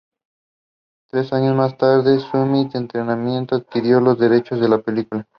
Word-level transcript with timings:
Tres 1.11 1.31
años 1.31 1.55
más 1.55 1.77
tarde, 1.77 2.17
Summit 2.19 2.73
Entertainment 2.73 3.53
adquirió 3.53 3.99
los 4.01 4.17
derechos 4.17 4.59
de 4.59 4.67
la 4.67 4.79
película. 4.79 5.27